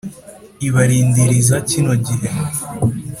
Ibarindiriza 0.67 1.55
kino 1.69 1.91
gihe 2.05 2.29